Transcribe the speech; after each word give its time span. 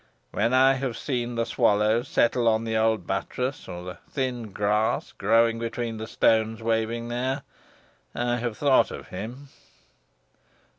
When 0.31 0.51
I 0.51 0.73
have 0.73 0.97
seen 0.97 1.35
the 1.35 1.45
swallows 1.45 2.07
settle 2.07 2.47
on 2.47 2.63
the 2.63 2.75
old 2.75 3.05
buttress, 3.05 3.67
or 3.67 3.83
the 3.83 3.99
thin 4.09 4.51
grass 4.51 5.11
growing 5.11 5.59
between 5.59 5.97
the 5.97 6.07
stones 6.07 6.59
waving 6.63 7.09
there, 7.09 7.43
I 8.15 8.37
have 8.37 8.57
thought 8.57 8.89
of 8.89 9.09
him." 9.09 9.49